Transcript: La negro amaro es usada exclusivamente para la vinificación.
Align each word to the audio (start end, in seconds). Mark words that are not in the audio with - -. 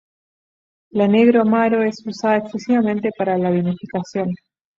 La 0.89 1.07
negro 1.07 1.43
amaro 1.43 1.83
es 1.83 2.03
usada 2.07 2.37
exclusivamente 2.37 3.11
para 3.15 3.37
la 3.37 3.51
vinificación. 3.51 4.33